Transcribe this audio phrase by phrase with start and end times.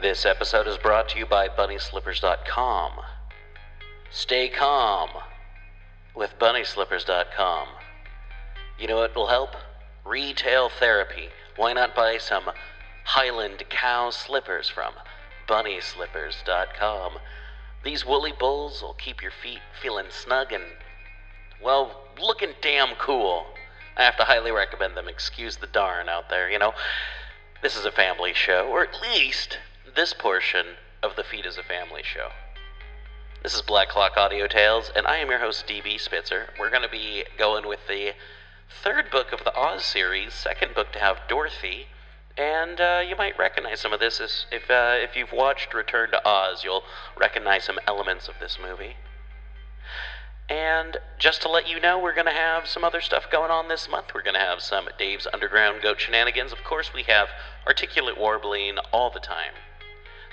[0.00, 2.92] This episode is brought to you by BunnySlippers.com.
[4.10, 5.10] Stay calm
[6.14, 7.66] with BunnySlippers.com.
[8.78, 9.56] You know what will help?
[10.06, 11.30] Retail therapy.
[11.56, 12.44] Why not buy some
[13.06, 14.92] Highland cow slippers from
[15.48, 17.18] BunnySlippers.com?
[17.82, 20.62] These woolly bulls will keep your feet feeling snug and,
[21.60, 23.46] well, looking damn cool.
[23.96, 25.08] I have to highly recommend them.
[25.08, 26.74] Excuse the darn out there, you know.
[27.62, 29.58] This is a family show, or at least
[29.98, 30.64] this portion
[31.02, 32.28] of the feed is a family show.
[33.42, 36.50] This is Black Clock Audio Tales, and I am your host, DB Spitzer.
[36.56, 38.12] We're going to be going with the
[38.70, 41.88] third book of the Oz series, second book to have Dorothy,
[42.36, 46.12] and uh, you might recognize some of this as, if uh, if you've watched Return
[46.12, 46.62] to Oz.
[46.62, 46.84] You'll
[47.18, 48.94] recognize some elements of this movie.
[50.48, 53.66] And just to let you know, we're going to have some other stuff going on
[53.66, 54.14] this month.
[54.14, 56.52] We're going to have some Dave's Underground Goat Shenanigans.
[56.52, 57.30] Of course, we have
[57.66, 59.54] Articulate Warbling all the time.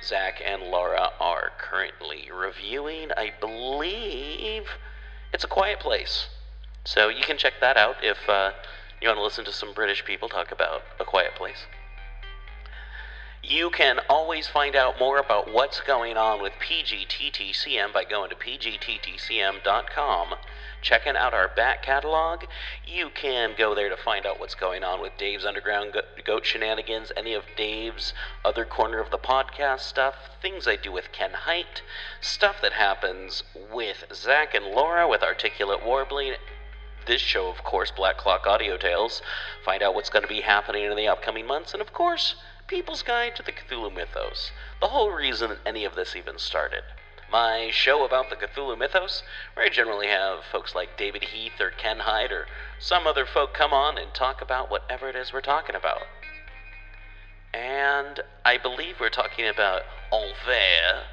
[0.05, 4.67] Zach and Laura are currently reviewing, I believe,
[5.33, 6.27] It's a Quiet Place.
[6.83, 8.51] So you can check that out if uh,
[9.01, 11.65] you want to listen to some British people talk about A Quiet Place.
[13.47, 18.35] You can always find out more about what's going on with PGTTCM by going to
[18.35, 20.33] pgttcm.com,
[20.81, 22.45] checking out our back catalog.
[22.87, 27.11] You can go there to find out what's going on with Dave's Underground Goat Shenanigans,
[27.15, 31.83] any of Dave's other corner of the podcast stuff, things I do with Ken Hite,
[32.21, 36.33] stuff that happens with Zach and Laura with Articulate Warbling,
[37.05, 39.21] this show, of course, Black Clock Audio Tales.
[39.63, 42.33] Find out what's going to be happening in the upcoming months, and of course,
[42.67, 44.51] People's Guide to the Cthulhu Mythos.
[44.81, 46.81] The whole reason that any of this even started.
[47.31, 49.21] My show about the Cthulhu Mythos,
[49.53, 52.47] where I generally have folks like David Heath or Ken Hyde or
[52.79, 56.07] some other folk come on and talk about whatever it is we're talking about.
[57.53, 61.03] And I believe we're talking about Envers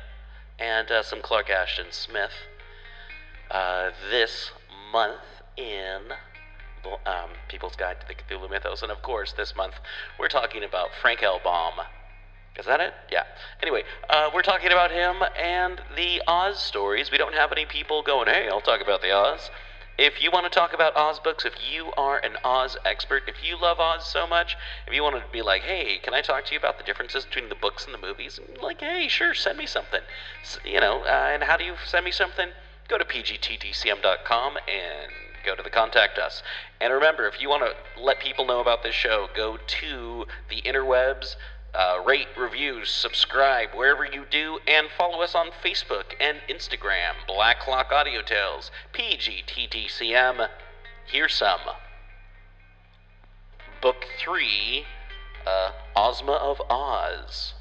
[0.58, 2.32] and uh, some Clark Ashton Smith
[3.50, 4.52] uh, this
[4.90, 5.20] month
[5.58, 6.14] in
[7.06, 8.82] um, People's Guide to the Cthulhu Mythos.
[8.82, 9.74] And of course, this month
[10.18, 11.40] we're talking about Frank L.
[11.42, 11.74] Baum.
[12.58, 12.92] Is that it?
[13.10, 13.24] Yeah.
[13.62, 17.10] Anyway, uh, we're talking about him and the Oz stories.
[17.10, 19.50] We don't have any people going, hey, I'll talk about the Oz.
[19.98, 23.44] If you want to talk about Oz books, if you are an Oz expert, if
[23.44, 24.56] you love Oz so much,
[24.86, 27.24] if you want to be like, hey, can I talk to you about the differences
[27.24, 28.40] between the books and the movies?
[28.60, 30.00] Like, hey, sure, send me something.
[30.42, 32.48] S- you know, uh, and how do you send me something?
[32.88, 35.12] Go to pgttcm.com and
[35.44, 36.42] go to the contact us.
[36.80, 40.62] And remember, if you want to let people know about this show, go to the
[40.62, 41.36] interwebs,
[41.74, 47.14] uh, rate, reviews, subscribe wherever you do, and follow us on Facebook and Instagram.
[47.26, 50.48] Black Clock Audio Tales, PGTTCM.
[51.06, 51.60] Here's some.
[53.80, 54.84] Book 3,
[55.46, 57.54] uh, Ozma of Oz.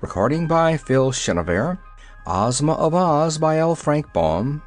[0.00, 1.78] Recording by Phil Chenevert.
[2.26, 3.74] Ozma of Oz by L.
[3.74, 4.62] Frank Baum.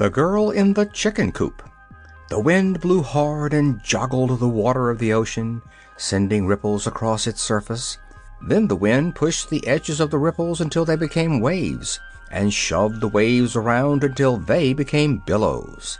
[0.00, 1.62] The Girl in the Chicken Coop.
[2.30, 5.60] The wind blew hard and joggled the water of the ocean,
[5.98, 7.98] sending ripples across its surface.
[8.40, 12.00] Then the wind pushed the edges of the ripples until they became waves,
[12.30, 15.98] and shoved the waves around until they became billows.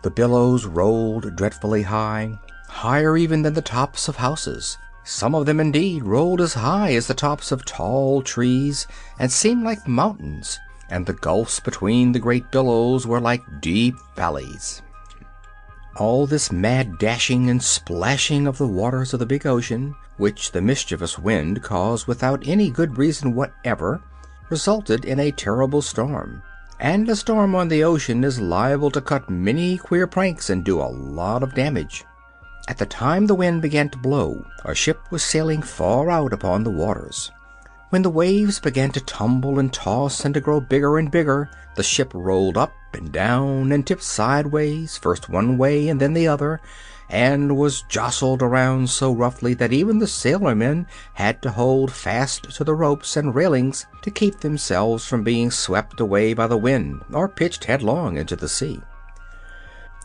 [0.00, 2.38] The billows rolled dreadfully high,
[2.68, 4.78] higher even than the tops of houses.
[5.04, 8.86] Some of them, indeed, rolled as high as the tops of tall trees,
[9.18, 10.58] and seemed like mountains,
[10.92, 14.82] and the gulfs between the great billows were like deep valleys.
[15.96, 20.60] All this mad dashing and splashing of the waters of the big ocean, which the
[20.60, 24.02] mischievous wind caused without any good reason whatever,
[24.50, 26.42] resulted in a terrible storm.
[26.78, 30.78] And a storm on the ocean is liable to cut many queer pranks and do
[30.78, 32.04] a lot of damage.
[32.68, 36.64] At the time the wind began to blow, a ship was sailing far out upon
[36.64, 37.30] the waters.
[37.92, 41.82] When the waves began to tumble and toss and to grow bigger and bigger, the
[41.82, 46.62] ship rolled up and down and tipped sideways, first one way and then the other,
[47.10, 52.64] and was jostled around so roughly that even the sailormen had to hold fast to
[52.64, 57.28] the ropes and railings to keep themselves from being swept away by the wind or
[57.28, 58.80] pitched headlong into the sea.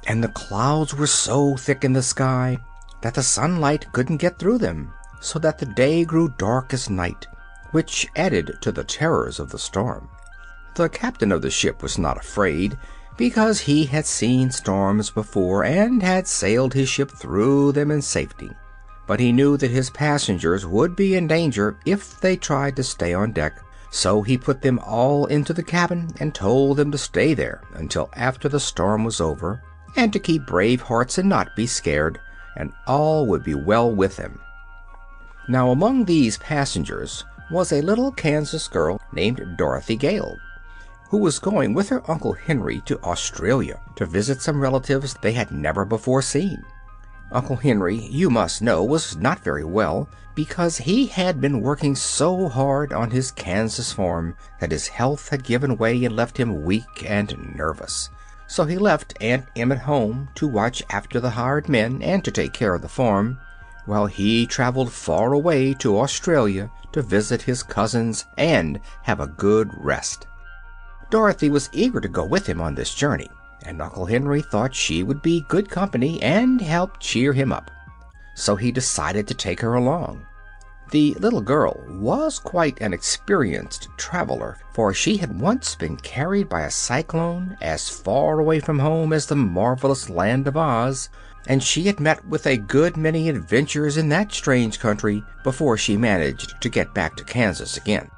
[0.06, 2.58] And the clouds were so thick in the sky
[3.02, 4.92] that the sunlight couldn't get through them,
[5.22, 7.28] so that the day grew dark as night,
[7.78, 10.10] which added to the terrors of the storm.
[10.74, 12.76] The captain of the ship was not afraid,
[13.18, 18.50] because he had seen storms before and had sailed his ship through them in safety.
[19.06, 23.14] But he knew that his passengers would be in danger if they tried to stay
[23.14, 23.60] on deck,
[23.92, 28.10] so he put them all into the cabin and told them to stay there until
[28.14, 29.62] after the storm was over,
[29.96, 32.20] and to keep brave hearts and not be scared,
[32.56, 34.40] and all would be well with them.
[35.48, 40.38] Now among these passengers was a little Kansas girl named Dorothy Gale,
[41.10, 45.52] who was going with her Uncle Henry to Australia to visit some relatives they had
[45.52, 46.64] never before seen.
[47.32, 52.48] Uncle Henry, you must know, was not very well, because he had been working so
[52.48, 57.10] hard on his Kansas farm that his health had given way and left him weak
[57.10, 58.10] and nervous.
[58.48, 62.32] So he left Aunt Em at home to watch after the hired men and to
[62.32, 63.40] take care of the farm,
[63.88, 69.72] while he traveled far away to Australia to visit his cousins and have a good
[69.78, 70.28] rest.
[71.10, 73.30] Dorothy was eager to go with him on this journey,
[73.64, 77.72] and Uncle Henry thought she would be good company and help cheer him up.
[78.36, 80.26] So he decided to take her along.
[80.92, 86.62] The little girl was quite an experienced traveler, for she had once been carried by
[86.62, 91.10] a cyclone as far away from home as the marvelous land of Oz,
[91.48, 95.98] and she had met with a good many adventures in that strange country before she
[95.98, 98.10] managed to get back to Kansas again.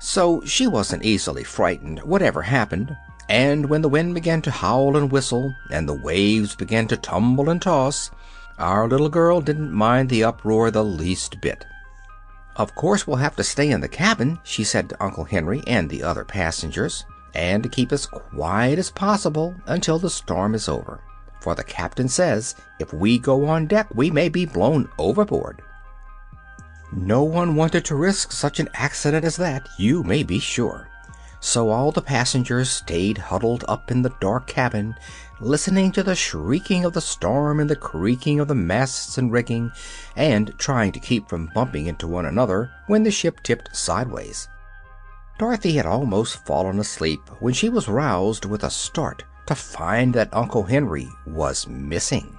[0.00, 2.96] So she wasn't easily frightened, whatever happened,
[3.28, 7.50] and when the wind began to howl and whistle, and the waves began to tumble
[7.50, 8.10] and toss,
[8.58, 11.64] our little girl didn't mind the uproar the least bit.
[12.56, 15.88] "Of course we'll have to stay in the cabin," she said to Uncle Henry and
[15.88, 17.04] the other passengers,
[17.34, 21.00] "and keep as quiet as possible until the storm is over,
[21.40, 25.62] for the captain says if we go on deck we may be blown overboard."
[26.92, 30.88] No one wanted to risk such an accident as that, you may be sure.
[31.40, 34.96] So all the passengers stayed huddled up in the dark cabin,
[35.38, 39.70] listening to the shrieking of the storm and the creaking of the masts and rigging,
[40.16, 44.48] and trying to keep from bumping into one another when the ship tipped sideways.
[45.38, 50.28] Dorothy had almost fallen asleep when she was roused with a start to find that
[50.30, 52.36] Uncle Henry was missing.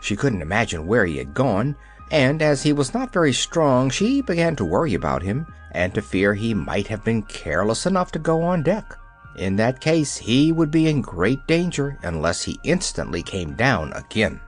[0.00, 1.74] She couldn't imagine where he had gone,
[2.12, 6.00] and as he was not very strong she began to worry about him, and to
[6.00, 8.96] fear he might have been careless enough to go on deck.
[9.36, 14.40] In that case he would be in great danger unless he instantly came down again.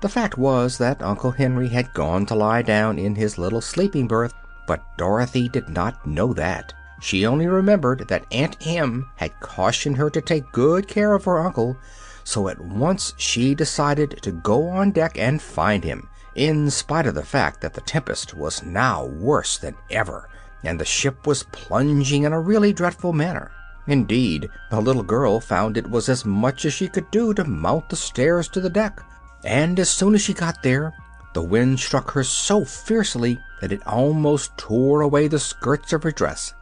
[0.00, 4.08] The fact was that Uncle Henry had gone to lie down in his little sleeping
[4.08, 4.34] berth,
[4.66, 6.74] but Dorothy did not know that.
[7.00, 11.38] She only remembered that Aunt Em had cautioned her to take good care of her
[11.38, 11.76] uncle,
[12.24, 17.14] so at once she decided to go on deck and find him, in spite of
[17.14, 20.28] the fact that the tempest was now worse than ever,
[20.64, 23.52] and the ship was plunging in a really dreadful manner.
[23.86, 27.88] Indeed, the little girl found it was as much as she could do to mount
[27.88, 29.00] the stairs to the deck,
[29.44, 30.92] and as soon as she got there
[31.34, 36.10] the wind struck her so fiercely that it almost tore away the skirts of her
[36.10, 36.54] dress.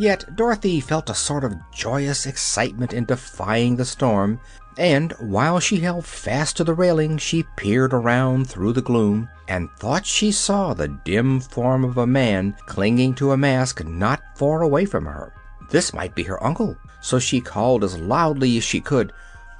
[0.00, 4.40] Yet Dorothy felt a sort of joyous excitement in defying the storm,
[4.78, 9.68] and while she held fast to the railing she peered around through the gloom and
[9.78, 14.62] thought she saw the dim form of a man clinging to a mast not far
[14.62, 15.34] away from her.
[15.68, 19.12] This might be her uncle, so she called as loudly as she could,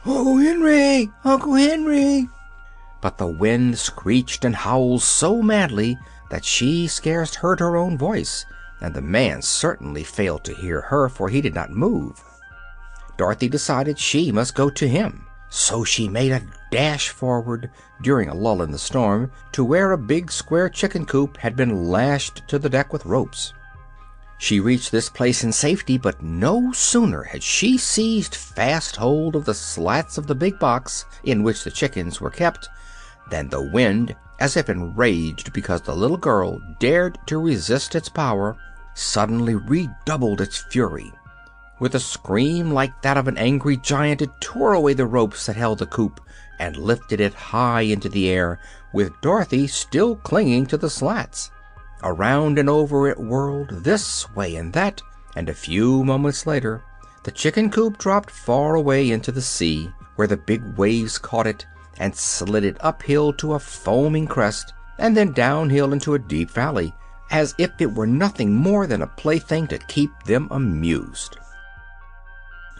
[0.07, 1.11] "Uncle Henry!
[1.23, 2.31] Uncle Henry!"
[3.03, 5.99] But the wind screeched and howled so madly
[6.31, 8.47] that she scarce heard her own voice,
[8.81, 12.23] and the man certainly failed to hear her, for he did not move.
[13.17, 17.71] Dorothy decided she must go to him, so she made a dash forward,
[18.03, 21.88] during a lull in the storm, to where a big square chicken coop had been
[21.88, 23.53] lashed to the deck with ropes.
[24.38, 29.45] She reached this place in safety, but no sooner had she seized fast hold of
[29.45, 32.66] the slats of the big box in which the chickens were kept
[33.31, 38.57] than the wind, as if enraged because the little girl dared to resist its power,
[39.00, 41.12] suddenly redoubled its fury.
[41.78, 45.57] With a scream like that of an angry giant it tore away the ropes that
[45.57, 46.21] held the coop
[46.59, 48.61] and lifted it high into the air,
[48.92, 51.50] with Dorothy still clinging to the slats.
[52.02, 55.00] Around and over it whirled, this way and that,
[55.35, 56.83] and a few moments later
[57.23, 61.66] the chicken coop dropped far away into the sea, where the big waves caught it
[61.99, 66.95] and slid it uphill to a foaming crest, and then downhill into a deep valley,
[67.31, 71.37] as if it were nothing more than a plaything to keep them amused.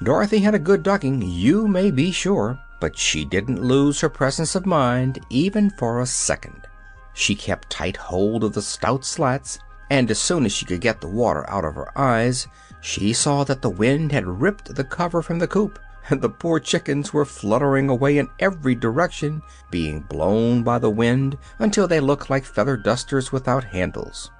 [0.03, 4.55] Dorothy had a good ducking, you may be sure, but she didn't lose her presence
[4.55, 6.67] of mind even for a second.
[7.13, 9.59] She kept tight hold of the stout slats,
[9.91, 12.47] and as soon as she could get the water out of her eyes
[12.81, 15.79] she saw that the wind had ripped the cover from the coop,
[16.09, 21.37] and the poor chickens were fluttering away in every direction, being blown by the wind
[21.59, 24.31] until they looked like feather dusters without handles.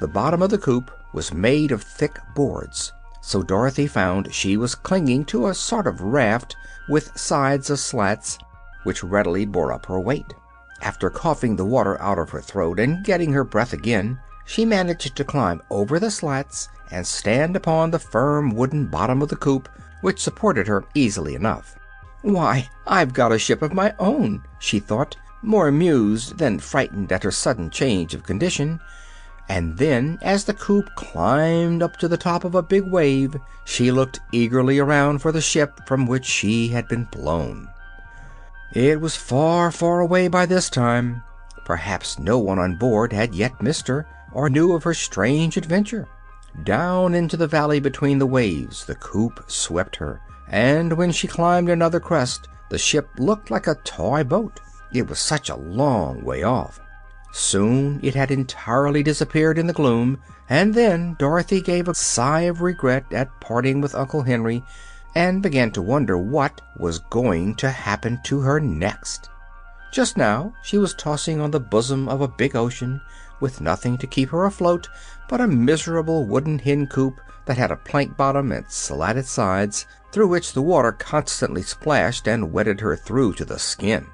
[0.00, 4.74] The bottom of the coop was made of thick boards, so Dorothy found she was
[4.74, 6.54] clinging to a sort of raft
[6.88, 8.38] with sides of slats,
[8.84, 10.32] which readily bore up her weight.
[10.80, 15.16] After coughing the water out of her throat and getting her breath again, she managed
[15.16, 19.68] to climb over the slats and stand upon the firm wooden bottom of the coop,
[20.00, 21.76] which supported her easily enough.
[22.22, 27.24] Why, I've got a ship of my own, she thought, more amused than frightened at
[27.24, 28.80] her sudden change of condition.
[29.48, 33.90] And then, as the coop climbed up to the top of a big wave, she
[33.90, 37.68] looked eagerly around for the ship from which she had been blown.
[38.74, 41.22] It was far, far away by this time.
[41.64, 46.06] Perhaps no one on board had yet missed her, or knew of her strange adventure.
[46.64, 51.70] Down into the valley between the waves the coop swept her, and when she climbed
[51.70, 54.60] another crest the ship looked like a toy boat.
[54.92, 56.80] It was such a long way off.
[57.30, 60.18] Soon it had entirely disappeared in the gloom,
[60.48, 64.64] and then Dorothy gave a sigh of regret at parting with Uncle Henry
[65.14, 69.28] and began to wonder what was going to happen to her next.
[69.92, 73.00] Just now she was tossing on the bosom of a big ocean,
[73.40, 74.88] with nothing to keep her afloat
[75.28, 80.28] but a miserable wooden hen coop that had a plank bottom and slatted sides, through
[80.28, 84.06] which the water constantly splashed and wetted her through to the skin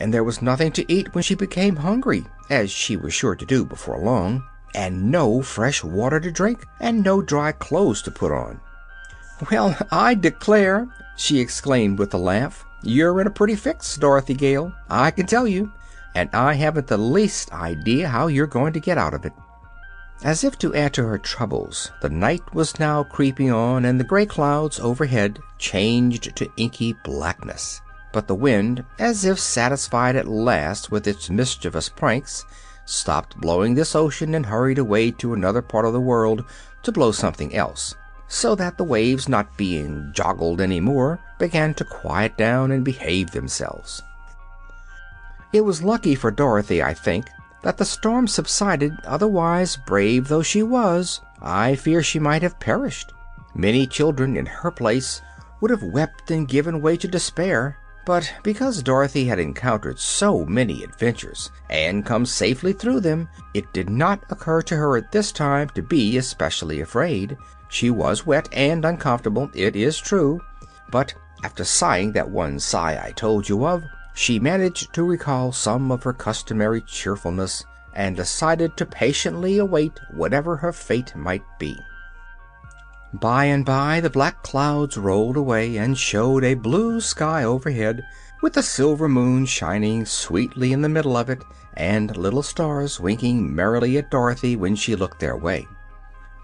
[0.00, 3.44] and there was nothing to eat when she became hungry, as she was sure to
[3.44, 4.42] do before long,
[4.74, 8.60] and no fresh water to drink, and no dry clothes to put on.
[9.50, 12.64] "Well, I declare!" she exclaimed with a laugh.
[12.82, 15.72] "You're in a pretty fix, Dorothy Gale, I can tell you,
[16.14, 19.32] and I haven't the least idea how you're going to get out of it."
[20.24, 24.04] As if to add to her troubles, the night was now creeping on, and the
[24.04, 27.80] gray clouds overhead changed to inky blackness.
[28.12, 32.44] But the wind, as if satisfied at last with its mischievous pranks,
[32.84, 36.44] stopped blowing this ocean and hurried away to another part of the world
[36.82, 37.94] to blow something else,
[38.26, 43.30] so that the waves, not being joggled any more, began to quiet down and behave
[43.30, 44.02] themselves.
[45.52, 47.26] It was lucky for Dorothy, I think,
[47.62, 53.12] that the storm subsided, otherwise, brave though she was, I fear she might have perished.
[53.54, 55.20] Many children in her place
[55.60, 57.76] would have wept and given way to despair.
[58.08, 63.90] But because Dorothy had encountered so many adventures and come safely through them, it did
[63.90, 67.36] not occur to her at this time to be especially afraid.
[67.68, 70.40] She was wet and uncomfortable, it is true,
[70.90, 71.12] but
[71.44, 73.84] after sighing that one sigh I told you of,
[74.14, 77.62] she managed to recall some of her customary cheerfulness
[77.92, 81.78] and decided to patiently await whatever her fate might be.
[83.14, 88.04] By and by the black clouds rolled away and showed a blue sky overhead,
[88.42, 93.54] with a silver moon shining sweetly in the middle of it and little stars winking
[93.54, 95.66] merrily at Dorothy when she looked their way.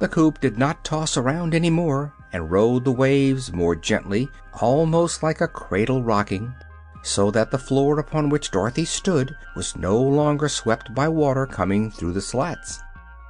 [0.00, 4.28] The coop did not toss around any more, and rode the waves more gently,
[4.61, 6.54] almost like a cradle rocking,
[7.02, 11.90] so that the floor upon which Dorothy stood was no longer swept by water coming
[11.90, 12.80] through the slats.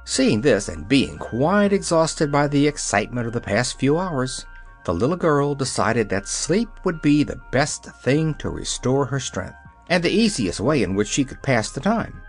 [0.07, 4.45] Seeing this, and being quite exhausted by the excitement of the past few hours,
[4.83, 9.57] the little girl decided that sleep would be the best thing to restore her strength,
[9.89, 12.21] and the easiest way in which she could pass the time.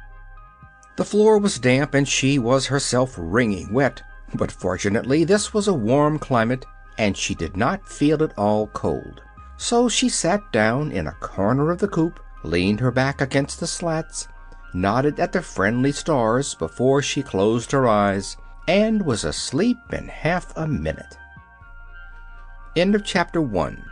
[0.97, 4.02] The floor was damp and she was herself wringing wet,
[4.33, 6.64] but fortunately this was a warm climate
[6.97, 9.21] and she did not feel at all cold.
[9.59, 13.66] So she sat down in a corner of the coop, leaned her back against the
[13.66, 14.28] slats,
[14.73, 18.37] nodded at the friendly stars before she closed her eyes,
[18.69, 21.19] and was asleep in half a minute.
[22.77, 23.83] End of chapter 1.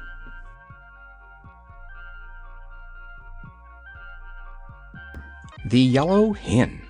[5.66, 6.83] The Yellow Hen.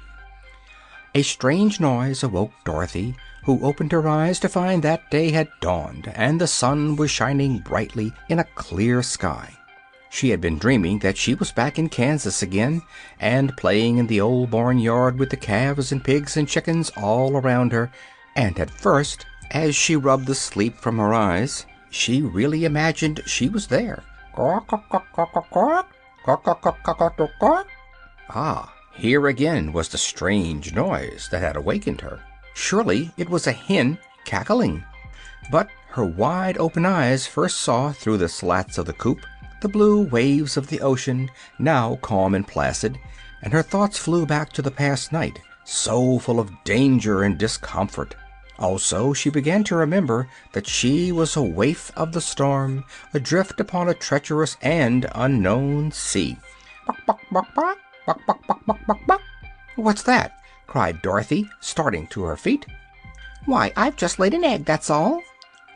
[1.15, 3.15] A strange noise awoke Dorothy,
[3.45, 7.59] who opened her eyes to find that day had dawned and the sun was shining
[7.59, 9.57] brightly in a clear sky.
[10.15, 12.83] She had been dreaming that she was back in Kansas again,
[13.19, 17.73] and playing in the old barnyard with the calves and pigs and chickens all around
[17.73, 17.91] her,
[18.37, 23.49] and at first, as she rubbed the sleep from her eyes, she really imagined she
[23.49, 24.05] was there.
[28.31, 32.21] Ah, here again was the strange noise that had awakened her.
[32.55, 34.85] Surely it was a hen cackling.
[35.51, 39.19] But her wide open eyes first saw, through the slats of the coop,
[39.65, 42.99] the blue waves of the ocean, now calm and placid,
[43.41, 48.15] and her thoughts flew back to the past night, so full of danger and discomfort.
[48.59, 53.89] Also, she began to remember that she was a waif of the storm, adrift upon
[53.89, 56.37] a treacherous and unknown sea.
[59.77, 60.43] What's that?
[60.67, 62.67] cried Dorothy, starting to her feet.
[63.47, 65.23] Why, I've just laid an egg, that's all,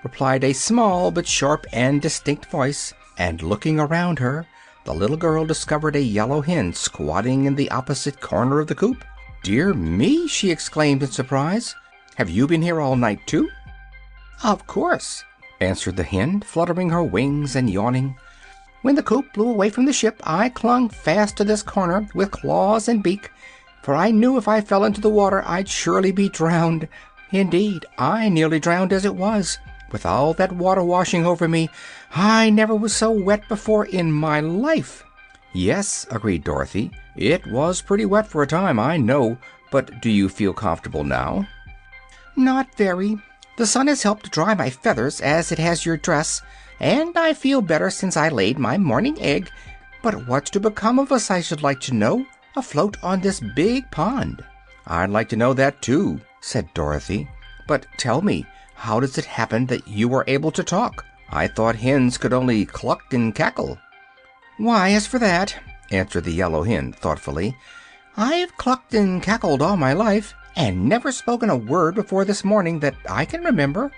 [0.04, 4.46] replied a small but sharp and distinct voice, and looking around her
[4.84, 9.04] the little girl discovered a yellow hen squatting in the opposite corner of the coop.
[9.42, 11.75] dear me!" she exclaimed in surprise.
[12.14, 13.50] "Have you been here all night, too?"
[14.42, 15.25] "Of course,"
[15.60, 18.16] answered the hen, fluttering her wings and yawning.
[18.82, 22.30] "When the coop blew away from the ship I clung fast to this corner, with
[22.30, 23.30] claws and beak,
[23.82, 26.88] for I knew if I fell into the water I'd surely be drowned.
[27.30, 29.58] Indeed, I nearly drowned as it was.
[29.90, 31.71] With all that water washing over me,
[32.14, 35.02] I never was so wet before in my life."
[35.54, 39.38] "Yes," agreed Dorothy, "it was pretty wet for a time, I know.
[39.71, 41.47] But do you feel comfortable now?"
[42.37, 43.18] "Not very.
[43.57, 46.42] The sun has helped dry my feathers as it has your dress,
[46.78, 49.50] and I feel better since I laid my morning egg.
[50.02, 53.90] But what's to become of us, I should like to know, afloat on this big
[53.90, 54.45] pond?"
[54.87, 57.28] "I'd like to know that, too," said Dorothy.
[57.66, 58.47] "But tell me,
[58.78, 61.04] how does it happen that you are able to talk?
[61.30, 63.76] I thought hens could only cluck and cackle."
[64.56, 65.56] "Why, as for that,"
[65.90, 67.56] answered the yellow hen thoughtfully,
[68.16, 72.80] "I've clucked and cackled all my life, and never spoken a word before this morning
[72.80, 73.92] that I can remember.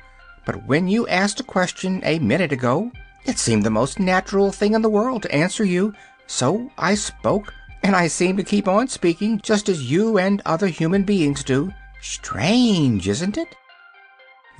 [0.44, 2.90] But when you asked a question a minute ago,
[3.24, 5.94] it seemed the most natural thing in the world to answer you,
[6.26, 10.68] so I spoke, and I seem to keep on speaking, just as you and other
[10.68, 11.72] human beings do.
[12.00, 13.54] Strange, isn't it?"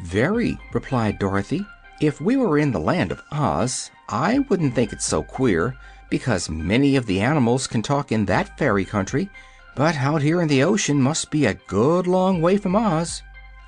[0.03, 1.67] "Very," replied Dorothy.
[2.01, 5.77] "If we were in the Land of Oz I wouldn't think it so queer,
[6.09, 9.29] because many of the animals can talk in that fairy country.
[9.77, 13.23] But out here in the ocean must be a good long way from Oz."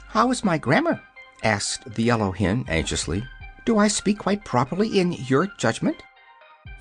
[0.09, 1.03] "How is my grammar?"
[1.43, 3.25] asked the yellow hen, anxiously.
[3.67, 6.03] "Do I speak quite properly in your judgment?"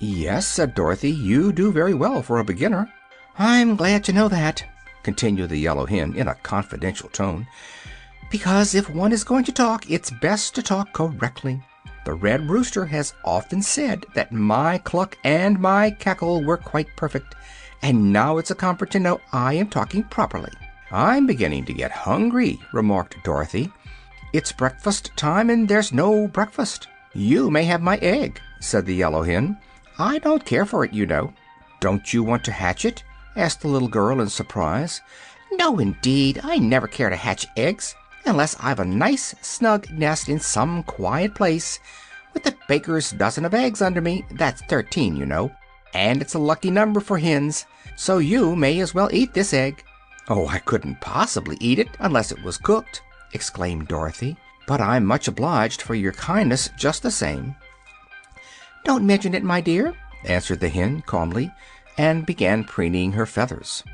[0.00, 2.90] "Yes," said Dorothy, "you do very well for a beginner."
[3.38, 4.64] "I'm glad to know that,"
[5.02, 7.46] continued the yellow hen, in a confidential tone,
[8.32, 11.62] "because if one is going to talk it's best to talk correctly.
[12.06, 17.34] The red rooster has often said that my cluck and my cackle were quite perfect,
[17.82, 20.50] and now it's a comfort to know I am talking properly."
[20.90, 23.70] "I'm beginning to get hungry," remarked Dorothy.
[24.32, 29.24] "It's breakfast time, and there's no breakfast." "You may have my egg," said the yellow
[29.24, 29.58] hen.
[29.98, 31.34] "I don't care for it, you know."
[31.80, 33.04] "Don't you want to hatch it?"
[33.36, 35.02] asked the little girl in surprise.
[35.52, 36.40] "No, indeed!
[36.42, 41.34] I never care to hatch eggs unless I've a nice snug nest in some quiet
[41.34, 41.78] place,
[42.34, 45.52] with a baker's dozen of eggs under me that's thirteen, you know
[45.94, 47.66] and it's a lucky number for hens.
[47.96, 49.84] So you may as well eat this egg."
[50.28, 54.36] "Oh, I couldn't possibly eat it unless it was cooked," exclaimed Dorothy.
[54.66, 57.56] "But I'm much obliged for your kindness just the same."
[58.84, 61.52] "Don't mention it, my dear," answered the hen, calmly,
[61.98, 63.84] and began preening her feathers.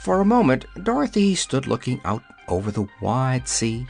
[0.00, 3.86] For a moment Dorothy stood looking out over the wide sea.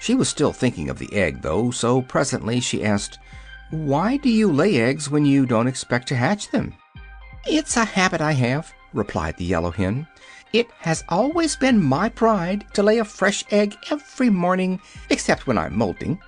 [0.00, 3.18] She was still thinking of the egg, though, so presently she asked,
[3.70, 6.74] "Why do you lay eggs when you don't expect to hatch them?"
[7.46, 10.06] "It's a habit I have," replied the yellow hen.
[10.52, 15.56] "It has always been my pride to lay a fresh egg every morning, except when
[15.56, 16.18] I'm molting.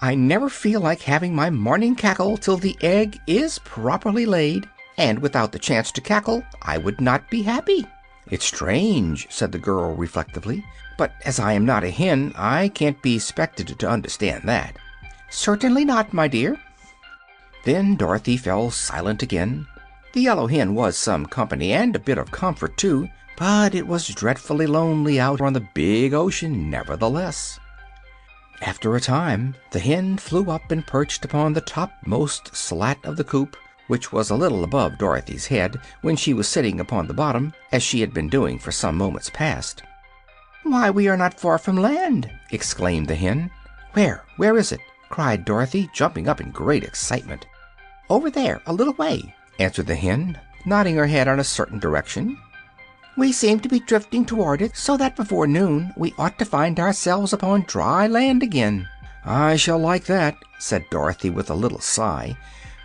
[0.00, 5.18] I never feel like having my morning cackle till the egg is properly laid, and
[5.18, 7.86] without the chance to cackle I would not be happy."
[8.30, 10.64] "It's strange," said the girl reflectively,
[10.96, 14.76] "but as I am not a hen I can't be expected to understand that."
[15.30, 16.58] "Certainly not, my dear."
[17.64, 19.66] Then Dorothy fell silent again.
[20.12, 24.06] The yellow hen was some company, and a bit of comfort, too, but it was
[24.06, 27.58] dreadfully lonely out on the big ocean, nevertheless.
[28.62, 33.24] After a time the hen flew up and perched upon the topmost slat of the
[33.24, 33.56] coop,
[33.88, 37.82] which was a little above Dorothy's head when she was sitting upon the bottom, as
[37.82, 39.82] she had been doing for some moments past.
[40.66, 43.50] "Why, we are not far from land!" exclaimed the hen.
[43.92, 44.24] "Where?
[44.38, 47.44] Where is it?" cried Dorothy, jumping up in great excitement.
[48.08, 52.38] "Over there, a little way," answered the hen, nodding her head in a certain direction.
[53.14, 56.80] "We seem to be drifting toward it, so that before noon we ought to find
[56.80, 58.88] ourselves upon dry land again."
[59.22, 62.38] "I shall like that," said Dorothy with a little sigh,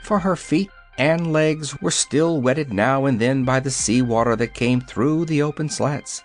[0.04, 4.36] for her feet and legs were still wetted now and then by the sea water
[4.36, 6.24] that came through the open slats.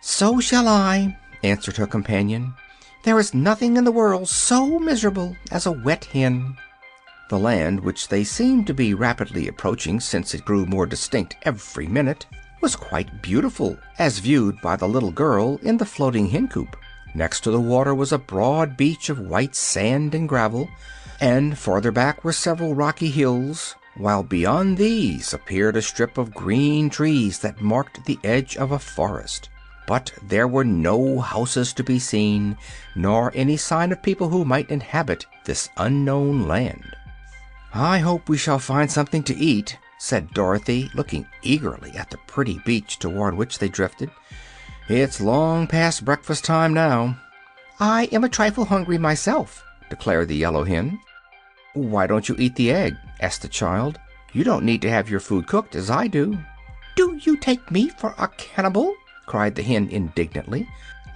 [0.00, 2.54] "So shall I," answered her companion.
[3.02, 6.56] "There is nothing in the world so miserable as a wet hen."
[7.30, 11.88] The land, which they seemed to be rapidly approaching since it grew more distinct every
[11.88, 12.26] minute,
[12.60, 16.76] was quite beautiful as viewed by the little girl in the floating hen coop.
[17.14, 20.68] Next to the water was a broad beach of white sand and gravel,
[21.20, 26.88] and farther back were several rocky hills, while beyond these appeared a strip of green
[26.88, 29.48] trees that marked the edge of a forest.
[29.88, 32.58] But there were no houses to be seen,
[32.94, 36.94] nor any sign of people who might inhabit this unknown land.
[37.72, 42.60] "I hope we shall find something to eat," said Dorothy, looking eagerly at the pretty
[42.66, 44.10] beach toward which they drifted.
[44.90, 47.16] It's long past breakfast time now.
[47.80, 51.00] I am a trifle hungry myself, declared the yellow hen.
[51.72, 52.94] Why don't you eat the egg?
[53.20, 53.98] asked the child.
[54.34, 56.36] You don't need to have your food cooked as I do.
[56.94, 58.94] Do you take me for a cannibal?
[59.28, 60.66] Cried the hen indignantly.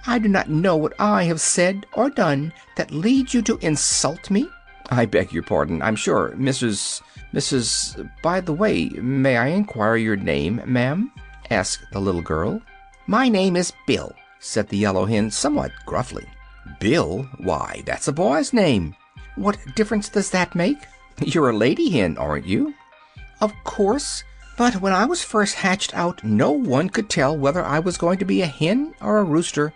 [0.05, 4.29] I do not know what I have said or done that leads you to insult
[4.29, 4.47] me.
[4.89, 5.81] I beg your pardon.
[5.81, 7.01] I'm sure Mrs.
[7.33, 8.09] Mrs.
[8.21, 11.11] By the way, may I inquire your name, ma'am?
[11.49, 12.61] asked the little girl.
[13.07, 16.27] My name is Bill, said the yellow hen somewhat gruffly.
[16.79, 17.23] Bill?
[17.37, 18.95] Why, that's a boy's name.
[19.35, 20.77] What difference does that make?
[21.19, 22.73] You're a lady hen, aren't you?
[23.41, 24.23] Of course.
[24.55, 28.19] But when I was first hatched out no one could tell whether I was going
[28.19, 29.73] to be a hen or a rooster.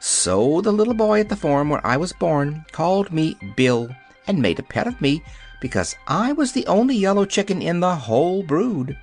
[0.00, 3.88] So the little boy at the farm where I was born called me Bill
[4.26, 5.22] and made a pet of me
[5.60, 8.98] because I was the only yellow chicken in the whole brood.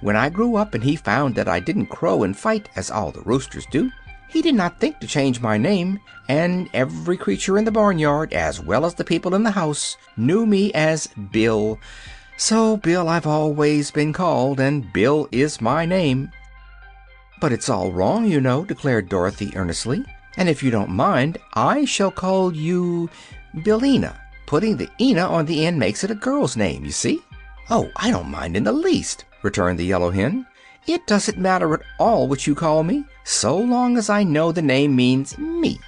[0.00, 3.10] When I grew up and he found that I didn't crow and fight as all
[3.10, 3.90] the roosters do,
[4.28, 8.60] he did not think to change my name, and every creature in the barnyard, as
[8.60, 11.80] well as the people in the house, knew me as Bill.
[12.40, 16.30] So Bill I've always been called, and Bill is my name.
[17.40, 20.04] But it's all wrong, you know, declared Dorothy earnestly.
[20.36, 23.10] And if you don't mind, I shall call you
[23.64, 24.20] Billina.
[24.46, 27.20] Putting the Ina on the end makes it a girl's name, you see.
[27.70, 30.46] Oh, I don't mind in the least, returned the yellow hen.
[30.86, 34.62] It doesn't matter at all what you call me, so long as I know the
[34.62, 35.80] name means me.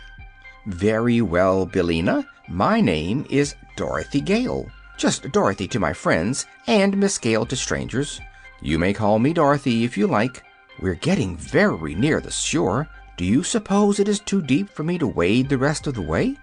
[0.66, 2.26] Very well, Billina.
[2.48, 4.66] My name is Dorothy Gale.
[5.00, 8.20] Just Dorothy to my friends, and Miss Gale to strangers.
[8.60, 10.42] You may call me Dorothy if you like.
[10.78, 12.86] We're getting very near the shore.
[13.16, 16.02] Do you suppose it is too deep for me to wade the rest of the
[16.02, 16.36] way?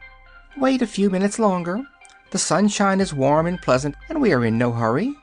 [0.57, 1.83] Wait a few minutes longer.
[2.31, 5.13] The sunshine is warm and pleasant, and we are in no hurry.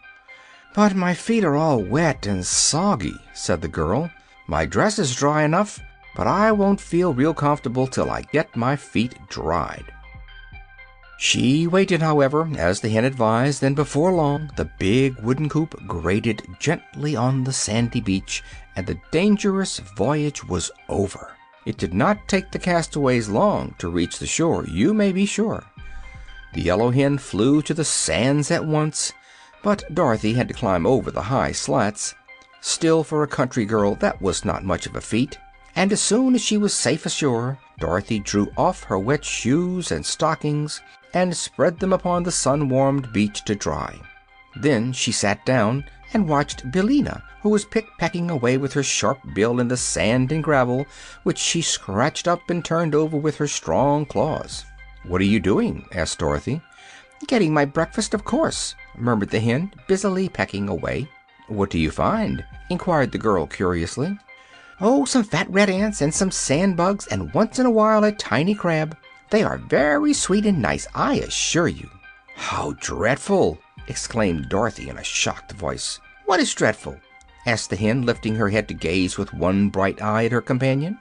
[0.72, 4.08] But my feet are all wet and soggy, said the girl.
[4.46, 5.80] My dress is dry enough,
[6.14, 9.92] but I won't feel real comfortable till I get my feet dried.
[11.16, 16.42] She waited, however, as the hen advised, and before long the big wooden coop grated
[16.58, 18.42] gently on the sandy beach,
[18.76, 21.32] and the dangerous voyage was over.
[21.64, 25.64] It did not take the castaways long to reach the shore, you may be sure.
[26.52, 29.12] The yellow hen flew to the sands at once,
[29.62, 32.14] but Dorothy had to climb over the high slats.
[32.60, 35.38] Still, for a country girl, that was not much of a feat,
[35.76, 40.04] and as soon as she was safe ashore, Dorothy drew off her wet shoes and
[40.04, 40.80] stockings
[41.14, 43.98] and spread them upon the sun-warmed beach to dry.
[44.60, 49.60] Then she sat down and watched Billina, who was pick-pecking away with her sharp bill
[49.60, 50.86] in the sand and gravel,
[51.22, 54.64] which she scratched up and turned over with her strong claws.
[55.04, 56.62] "What are you doing?" asked Dorothy.
[57.26, 61.08] "Getting my breakfast, of course," murmured the hen, busily pecking away.
[61.48, 64.18] "What do you find?" inquired the girl curiously.
[64.80, 68.12] "Oh, some fat red ants and some sand bugs, and once in a while a
[68.12, 68.96] tiny crab.
[69.30, 71.90] They are very sweet and nice, I assure you."
[72.36, 73.58] "How dreadful!"
[73.88, 75.98] exclaimed Dorothy in a shocked voice.
[76.26, 77.00] "What is dreadful?"
[77.46, 80.98] asked the hen, lifting her head to gaze with one bright eye at her companion.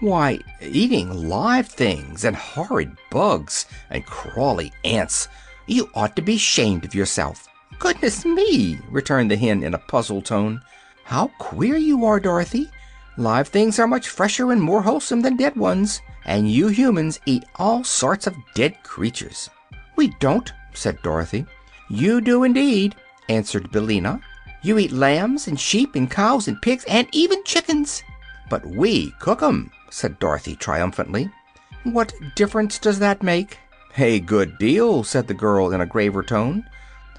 [0.00, 5.28] "Why, eating live things, and horrid bugs, and crawly ants.
[5.66, 10.24] You ought to be 'shamed of yourself." "Goodness me!" returned the hen in a puzzled
[10.24, 10.62] tone.
[11.04, 12.70] "How queer you are, Dorothy!
[13.16, 17.46] Live things are much fresher and more wholesome than dead ones and you humans eat
[17.56, 19.48] all sorts of dead creatures."
[19.96, 21.46] "We don't," said Dorothy.
[21.88, 22.94] "You do indeed,"
[23.30, 24.20] answered Billina.
[24.62, 28.02] "You eat lambs and sheep and cows and pigs and even chickens."
[28.50, 31.30] "But we cook 'em," said Dorothy triumphantly.
[31.82, 33.56] "What difference does that make?"
[33.96, 36.68] "A good deal," said the girl in a graver tone.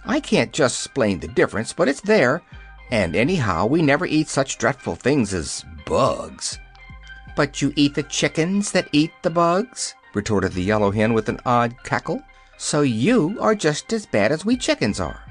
[0.05, 2.43] "I can't just explain the difference, but it's there,
[2.91, 6.59] and anyhow we never eat such dreadful things as bugs."
[7.39, 11.39] "But you eat the chickens that eat the bugs," retorted the yellow hen with an
[11.45, 12.21] odd cackle.
[12.57, 15.21] "So you are just as bad as we chickens are."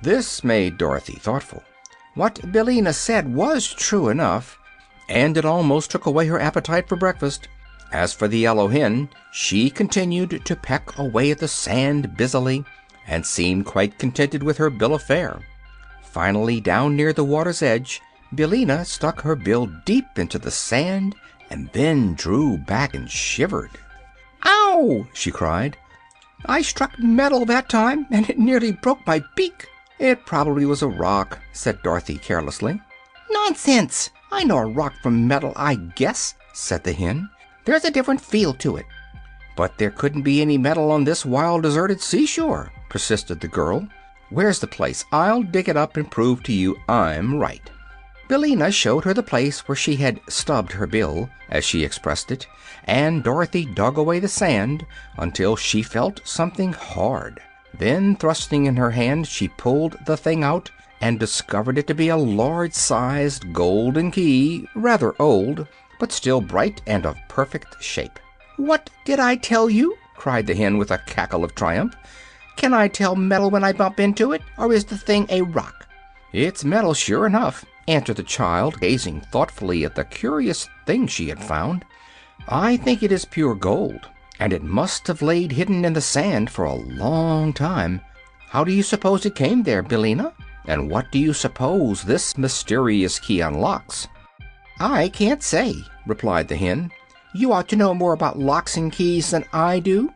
[0.00, 1.64] This made Dorothy thoughtful.
[2.14, 4.56] What Billina said was true enough,
[5.08, 7.48] and it almost took away her appetite for breakfast.
[7.90, 12.64] As for the yellow hen, she continued to peck away at the sand busily,
[13.04, 15.40] and seemed quite contented with her bill of fare.
[16.04, 18.00] Finally, down near the water's edge,
[18.34, 21.14] Billina stuck her bill deep into the sand
[21.48, 23.70] and then drew back and shivered.
[24.44, 25.76] "Ow!" she cried.
[26.44, 30.88] "I struck metal that time, and it nearly broke my beak." "It probably was a
[30.88, 32.80] rock," said Dorothy carelessly.
[33.30, 34.10] "Nonsense!
[34.32, 37.30] I know a rock from metal, I guess," said the hen.
[37.64, 38.86] "There's a different feel to it."
[39.56, 43.86] "But there couldn't be any metal on this wild, deserted seashore," persisted the girl.
[44.30, 45.04] "Where's the place?
[45.12, 47.70] I'll dig it up and prove to you I'm right."
[48.28, 52.46] Billina showed her the place where she had stubbed her bill, as she expressed it,
[52.84, 54.84] and Dorothy dug away the sand
[55.16, 57.40] until she felt something hard.
[57.72, 62.08] Then, thrusting in her hand, she pulled the thing out and discovered it to be
[62.08, 65.66] a large sized golden key, rather old,
[66.00, 68.18] but still bright and of perfect shape.
[68.56, 71.94] "What did I tell you?" cried the hen with a cackle of triumph.
[72.56, 75.86] "Can I tell metal when I bump into it, or is the thing a rock?"
[76.32, 81.42] "It's metal, sure enough," answered the child, gazing thoughtfully at the curious thing she had
[81.42, 81.84] found.
[82.48, 84.08] "I think it is pure gold,
[84.40, 88.00] and it must have laid hidden in the sand for a long time.
[88.50, 90.32] How do you suppose it came there, Billina?
[90.66, 94.08] And what do you suppose this mysterious key unlocks?"
[94.80, 95.74] "I can't say,"
[96.06, 96.90] replied the hen.
[97.34, 100.12] "You ought to know more about locks and keys than I do."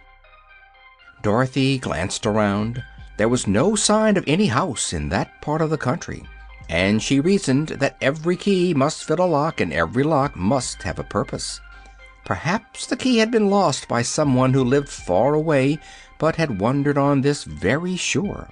[1.22, 2.83] Dorothy glanced around.
[3.16, 6.24] There was no sign of any house in that part of the country
[6.70, 11.00] and she reasoned that every key must fit a lock and every lock must have
[11.00, 11.61] a purpose.
[12.24, 15.80] Perhaps the key had been lost by someone who lived far away
[16.18, 18.48] but had wandered on this very shore.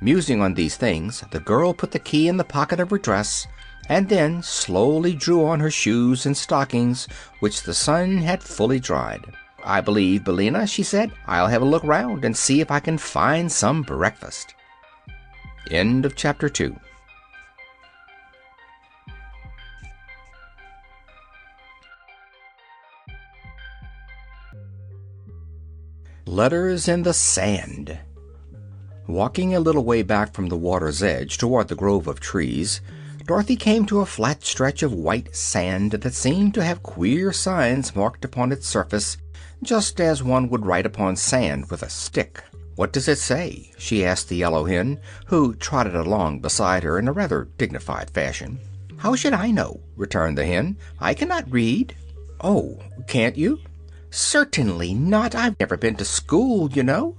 [0.00, 3.46] Musing on these things, the girl put the key in the pocket of her dress
[3.88, 7.06] and then slowly drew on her shoes and stockings,
[7.38, 9.24] which the sun had fully dried.
[9.64, 12.98] I believe, Billina, she said, I'll have a look round and see if I can
[12.98, 14.54] find some breakfast.
[15.70, 16.74] End of chapter 2.
[26.34, 27.96] Letters in the Sand
[29.06, 32.80] Walking a little way back from the water's edge toward the grove of trees,
[33.24, 37.94] Dorothy came to a flat stretch of white sand that seemed to have queer signs
[37.94, 39.16] marked upon its surface,
[39.62, 42.42] just as one would write upon sand with a stick.
[42.74, 47.06] "What does it say?" she asked the yellow hen, who trotted along beside her in
[47.06, 48.58] a rather dignified fashion.
[48.96, 50.78] "How should I know?" returned the hen.
[50.98, 51.94] "I cannot read."
[52.40, 53.60] "Oh, can't you?"
[54.16, 55.34] "Certainly not.
[55.34, 57.16] I've never been to school, you know."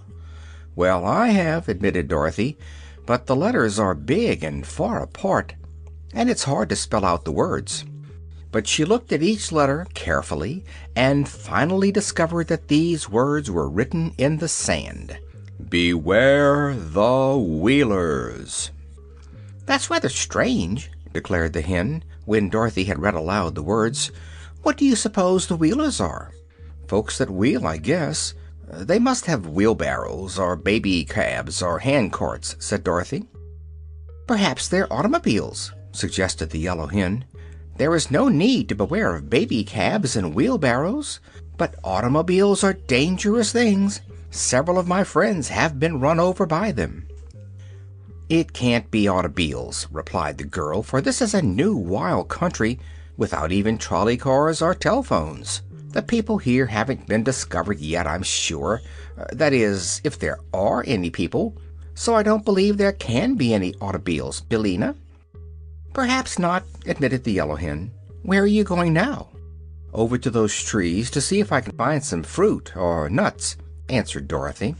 [0.77, 2.57] "Well, I have," admitted Dorothy,
[3.05, 5.55] "but the letters are big and far apart,
[6.13, 7.83] and it's hard to spell out the words."
[8.49, 10.63] But she looked at each letter carefully
[10.95, 15.17] and finally discovered that these words were written in the sand:
[15.67, 18.71] "Beware the Wheelers."
[19.65, 24.11] "That's rather strange," declared the hen, when Dorothy had read aloud the words.
[24.61, 26.31] "What do you suppose the Wheelers are?"
[26.87, 28.33] "Folks that wheel, I guess.
[28.71, 33.25] Uh, they must have wheelbarrows, or baby cabs, or hand carts," said Dorothy.
[34.27, 37.25] "Perhaps they're automobiles," suggested the yellow hen.
[37.77, 41.19] "There is no need to beware of baby cabs and wheelbarrows,
[41.57, 44.01] but automobiles are dangerous things.
[44.29, 47.07] Several of my friends have been run over by them."
[48.29, 52.79] "It can't be automobiles," replied the girl, "for this is a new, wild country,
[53.17, 55.61] without even trolley cars or telephones.
[55.95, 58.81] The people here haven't been discovered yet, I'm sure
[59.17, 61.55] uh, that is, if there are any people
[61.93, 64.95] so I don't believe there can be any automobiles, Billina."
[65.93, 67.91] "Perhaps not," admitted the yellow hen.
[68.23, 69.29] "Where are you going now?"
[69.93, 73.55] "Over to those trees to see if I can find some fruit or nuts,"
[73.87, 74.75] answered Dorothy.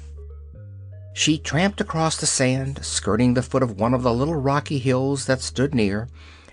[1.14, 5.28] She tramped across the sand, skirting the foot of one of the little rocky hills
[5.28, 6.10] that stood near,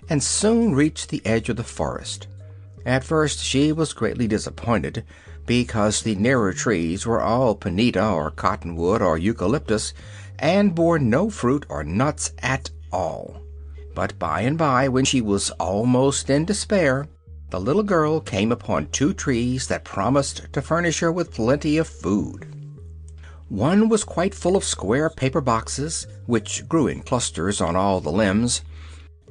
[0.07, 2.27] and soon reached the edge of the forest.
[2.85, 5.05] At first she was greatly disappointed,
[5.45, 9.93] because the nearer trees were all panita or cottonwood or eucalyptus,
[10.39, 13.41] and bore no fruit or nuts at all.
[13.95, 17.07] But by and by, when she was almost in despair,
[17.51, 21.87] the little girl came upon two trees that promised to furnish her with plenty of
[21.87, 22.47] food.
[23.47, 28.11] One was quite full of square paper boxes, which grew in clusters on all the
[28.11, 28.61] limbs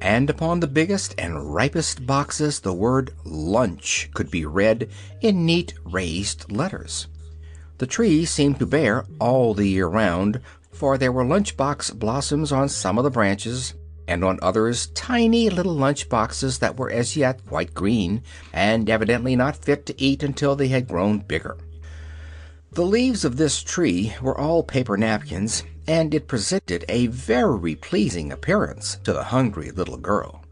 [0.03, 4.89] and upon the biggest and ripest boxes the word lunch could be read
[5.21, 7.07] in neat raised letters.
[7.77, 12.51] The tree seemed to bear all the year round, for there were lunch box blossoms
[12.51, 17.15] on some of the branches, and on others tiny little lunch boxes that were as
[17.15, 21.57] yet quite green, and evidently not fit to eat until they had grown bigger.
[22.73, 28.31] The leaves of this tree were all paper napkins and it presented a very pleasing
[28.31, 30.43] appearance to the hungry little girl.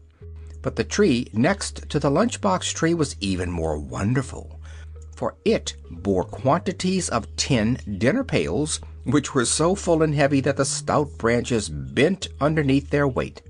[0.60, 4.60] But the tree next to the lunch box tree was even more wonderful,
[5.16, 10.56] for it bore quantities of tin dinner pails which were so full and heavy that
[10.56, 13.42] the stout branches bent underneath their weight.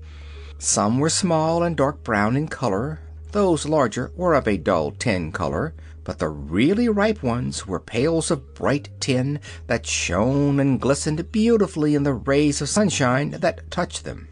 [0.57, 2.99] Some were small and dark brown in color,
[3.33, 8.31] those larger were of a dull tin color, but the really ripe ones were pails
[8.31, 14.03] of bright tin that shone and glistened beautifully in the rays of sunshine that touched
[14.05, 14.27] them.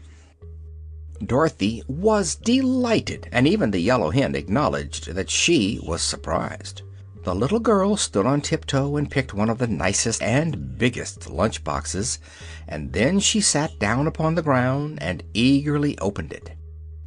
[1.24, 6.82] Dorothy was delighted, and even the yellow hen acknowledged that she was surprised.
[7.24, 11.62] The little girl stood on tiptoe and picked one of the nicest and biggest lunch
[11.62, 12.18] boxes,
[12.66, 16.50] and then she sat down upon the ground and eagerly opened it.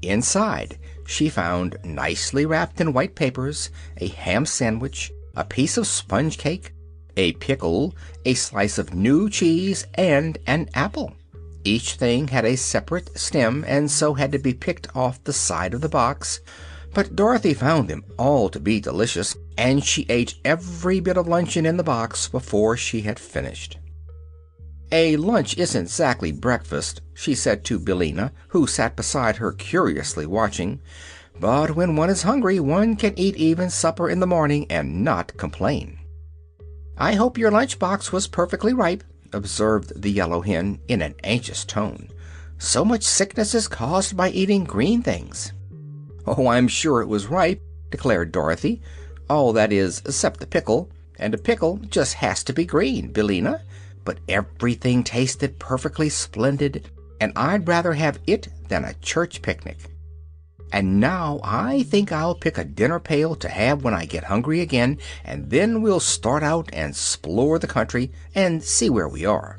[0.02, 6.38] Inside she found, nicely wrapped in white papers, a ham sandwich, a piece of sponge
[6.38, 6.74] cake,
[7.18, 11.14] a pickle, a slice of new cheese, and an apple.
[11.64, 15.74] Each thing had a separate stem, and so had to be picked off the side
[15.74, 16.40] of the box,
[16.94, 21.66] but Dorothy found them all to be delicious, and she ate every bit of luncheon
[21.66, 23.78] in the box before she had finished.
[24.92, 30.80] "A lunch isn't 'zactly breakfast," she said to Billina, who sat beside her curiously watching,
[31.40, 35.36] "but when one is hungry one can eat even supper in the morning and not
[35.38, 35.98] complain."
[37.00, 41.66] "I hope your lunch box was perfectly ripe," observed the yellow hen, in an anxious
[41.66, 42.10] tone.
[42.60, 45.52] "So much sickness is caused by eating green things."
[46.28, 48.84] "Oh, I'm sure it was ripe," declared Dorothy.
[49.28, 53.62] "All, that is, 'cept the pickle, and a pickle just has to be green, Billina.
[54.06, 56.90] But everything tasted perfectly splendid,
[57.20, 59.78] and I'd rather have it than a church picnic.
[60.72, 64.62] And now I think I'll pick a dinner pail to have when I get hungry
[64.62, 69.58] again, and then we'll start out and 'splore the country and see where we are."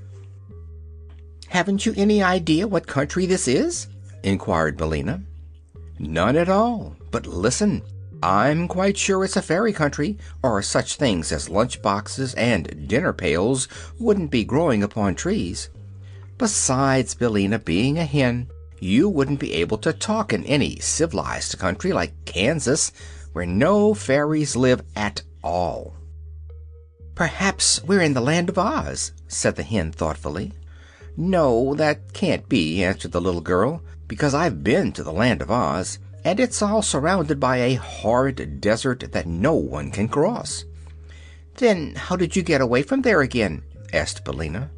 [1.49, 3.89] "Haven't you any idea what country this is?"
[4.23, 5.23] inquired Billina.
[5.99, 6.97] "None at all.
[7.11, 7.83] But listen.
[8.23, 13.13] I'm quite sure it's a fairy country, or such things as lunch boxes and dinner
[13.13, 15.69] pails wouldn't be growing upon trees.
[16.39, 18.49] Besides, Billina, being a hen,
[18.81, 22.91] you wouldn't be able to talk in any civilized country like Kansas,
[23.33, 25.95] where no fairies live at all."
[27.15, 30.53] "Perhaps we're in the Land of Oz," said the hen thoughtfully.
[31.17, 35.51] "No, that can't be," answered the little girl, "because I've been to the Land of
[35.51, 40.65] Oz, and it's all surrounded by a horrid desert that no one can cross."
[41.59, 43.63] "Then how did you get away from there again?"
[43.93, 44.73] asked Billina.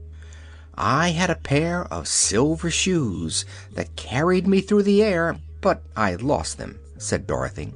[0.75, 6.17] I had a pair of silver shoes that carried me through the air, but I
[6.17, 7.73] lost them," said Dorothy.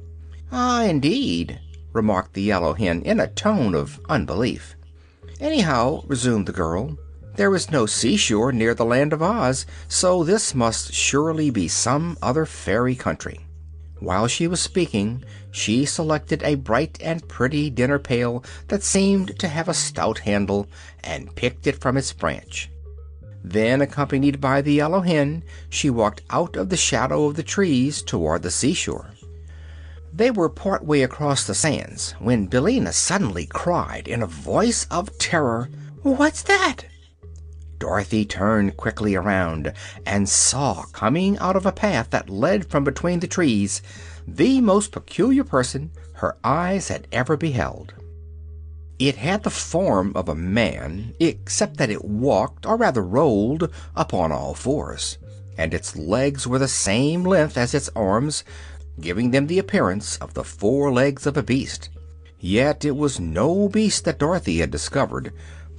[0.51, 1.59] "Ah, indeed!"
[1.93, 4.75] remarked the yellow hen in a tone of unbelief.
[5.39, 6.95] "Anyhow," resumed the girl,
[7.37, 12.19] "there is no seashore near the Land of Oz, so this must surely be some
[12.21, 13.39] other fairy country."
[14.03, 19.47] While she was speaking she selected a bright and pretty dinner pail that seemed to
[19.47, 20.67] have a stout handle,
[21.01, 22.69] and picked it from its branch.
[23.45, 28.01] Then, accompanied by the yellow hen, she walked out of the shadow of the trees
[28.01, 29.13] toward the seashore.
[30.11, 35.17] They were part way across the sands when Billina suddenly cried in a voice of
[35.17, 35.69] terror,
[36.01, 36.87] "What's that?"
[37.83, 39.73] Dorothy turned quickly around
[40.05, 43.81] and saw coming out of a path that led from between the trees
[44.25, 47.93] the most peculiar person her eyes had ever beheld.
[48.99, 54.31] It had the form of a man, except that it walked, or rather rolled, upon
[54.31, 55.17] all fours,
[55.57, 58.45] and its legs were the same length as its arms,
[59.01, 61.89] giving them the appearance of the four legs of a beast.
[62.39, 65.33] Yet it was no beast that Dorothy had discovered,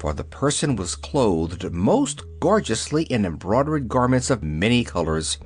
[0.04, 5.38] for the person was clothed most gorgeously in embroidered garments of many colors,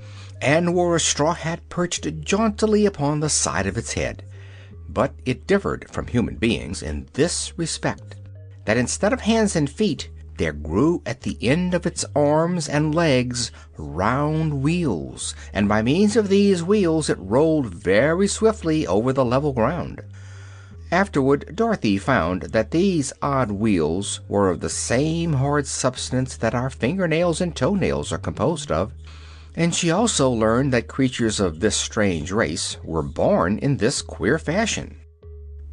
[0.43, 4.25] and wore a straw hat perched jauntily upon the side of its head.
[4.89, 8.17] But it differed from human beings in this respect,
[8.65, 12.93] that instead of hands and feet there grew at the end of its arms and
[12.93, 19.25] legs round wheels, and by means of these wheels it rolled very swiftly over the
[19.25, 20.03] level ground.
[20.91, 26.71] Afterward Dorothy found that these odd wheels were of the same hard substance that our
[26.71, 28.93] fingernails and toenails are composed of,
[29.55, 34.39] and she also learned that creatures of this strange race were born in this queer
[34.39, 34.97] fashion.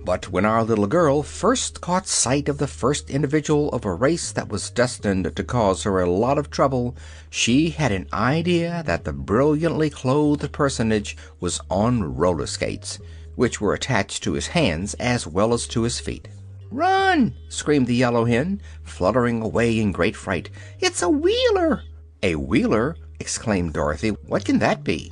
[0.04, 4.34] But when our little girl first caught sight of the first individual of a race
[4.34, 6.96] that was destined to cause her a lot of trouble,
[7.30, 13.00] she had an idea that the brilliantly clothed personage was on roller skates,
[13.36, 16.28] which were attached to his hands as well as to his feet.
[16.72, 20.50] "Run!" screamed the yellow hen, fluttering away in great fright.
[20.80, 21.84] "It's a Wheeler!"
[22.24, 24.10] "A Wheeler!" exclaimed Dorothy.
[24.10, 25.12] "What can that be?"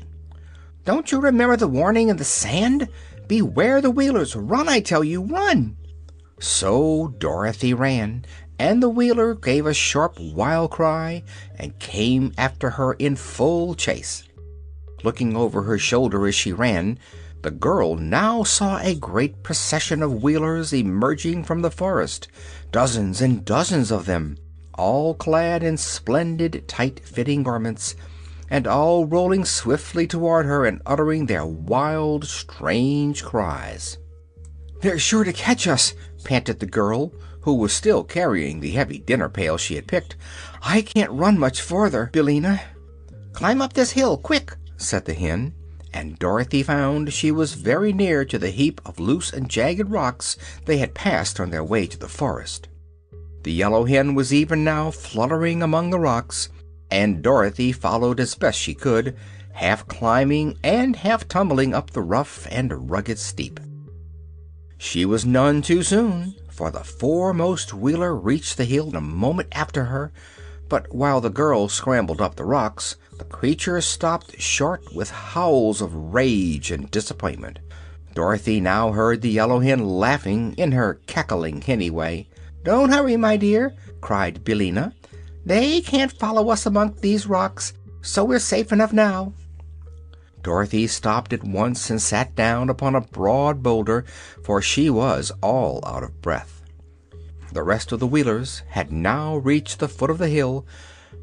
[0.85, 2.89] "Don't you remember the warning in the sand?
[3.27, 4.35] Beware the Wheelers!
[4.35, 5.21] Run, I tell you!
[5.23, 5.77] Run!"
[6.39, 8.25] So Dorothy ran,
[8.59, 11.23] and the Wheeler gave a sharp, wild cry
[11.57, 14.23] and came after her in full chase.
[15.03, 16.99] Looking over her shoulder as she ran,
[17.43, 22.27] the girl now saw a great procession of Wheelers emerging from the forest,
[22.71, 24.37] dozens and dozens of them
[24.75, 27.95] all clad in splendid tight fitting garments,
[28.49, 33.97] and all rolling swiftly toward her and uttering their wild, strange cries.
[34.81, 39.29] "They're sure to catch us!" panted the girl, who was still carrying the heavy dinner
[39.29, 40.15] pail she had picked.
[40.63, 42.61] "I can't run much farther, Billina."
[43.33, 45.53] "Climb up this hill, quick!" said the hen,
[45.93, 50.35] and Dorothy found she was very near to the heap of loose and jagged rocks
[50.65, 52.67] they had passed on their way to the forest.
[53.43, 56.49] The yellow hen was even now fluttering among the rocks,
[56.89, 59.15] and Dorothy followed as best she could,
[59.53, 63.59] half climbing and half tumbling up the rough and rugged steep.
[64.77, 69.85] She was none too soon, for the foremost Wheeler reached the hill a moment after
[69.85, 70.11] her,
[70.69, 76.13] but while the girl scrambled up the rocks the creature stopped short with howls of
[76.13, 77.59] rage and disappointment.
[78.13, 82.27] Dorothy now heard the yellow hen laughing in her cackling henny way.
[82.63, 84.93] "Don't hurry, my dear," cried Billina.
[85.45, 89.33] "They can't follow us among these rocks, so we're safe enough now."
[90.43, 94.05] Dorothy stopped at once and sat down upon a broad boulder,
[94.43, 96.61] for she was all out of breath.
[97.53, 100.65] The rest of the Wheelers had now reached the foot of the hill,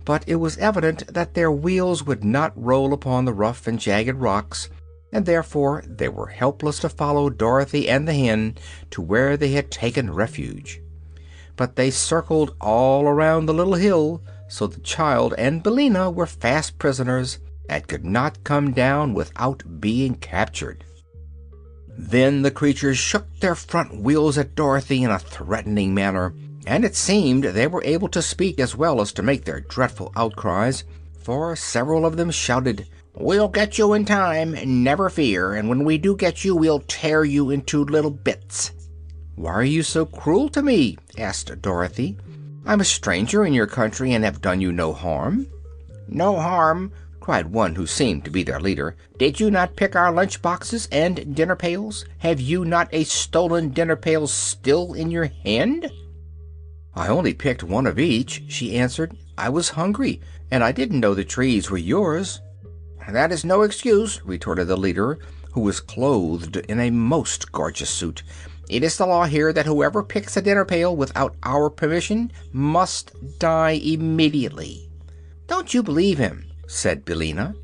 [0.05, 4.17] but it was evident that their wheels would not roll upon the rough and jagged
[4.17, 4.69] rocks,
[5.13, 8.57] and therefore they were helpless to follow Dorothy and the hen
[8.91, 10.81] to where they had taken refuge.
[11.57, 16.79] But they circled all around the little hill, so the child and Billina were fast
[16.79, 17.39] prisoners
[17.69, 20.85] and could not come down without being captured.
[21.89, 26.35] Then the creatures shook their front wheels at Dorothy in a threatening manner,
[26.67, 30.13] and it seemed they were able to speak as well as to make their dreadful
[30.15, 30.85] outcries,
[31.19, 35.99] for several of them shouted, "We'll get you in time, never fear, and when we
[35.99, 38.73] do get you we'll tear you into little bits."
[39.37, 42.17] "Why are you so cruel to me?" asked Dorothy.
[42.67, 45.47] "I'm a stranger in your country and have done you no harm."
[46.09, 48.97] "No harm!" cried one who seemed to be their leader.
[49.19, 52.05] "Did you not pick our lunch boxes and dinner pails?
[52.19, 55.91] Have you not a stolen dinner pail still in your hand?"
[56.95, 59.17] "I only picked one of each," she answered.
[59.39, 60.21] "I was hungry,
[60.51, 62.41] and I didn't know the trees were yours."
[63.09, 65.19] "That is no excuse," retorted the leader,
[65.53, 68.23] who was clothed in a most gorgeous suit.
[68.69, 73.13] It is the law here that whoever picks a dinner pail without our permission must
[73.39, 74.91] die immediately."
[75.47, 77.55] "Don't you believe him," said Billina.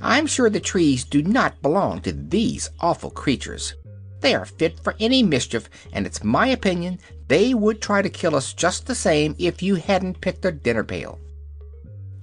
[0.00, 3.74] "I'm sure the trees do not belong to these awful creatures.
[4.20, 6.98] They are fit for any mischief, and it's my opinion
[7.28, 10.84] they would try to kill us just the same if you hadn't picked a dinner
[10.84, 11.18] pail."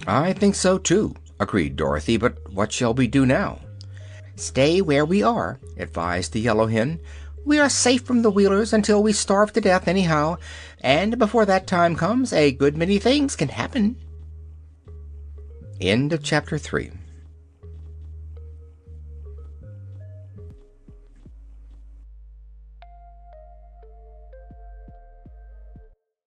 [0.07, 2.17] "I think so, too," agreed Dorothy.
[2.17, 3.59] "But what shall we do now?"
[4.35, 6.99] "Stay where we are," advised the yellow hen.
[7.45, 10.37] We are safe from the Wheelers until we starve to death, anyhow,
[10.79, 13.97] and before that time comes a good many things can happen.
[16.23, 16.91] Chapter 3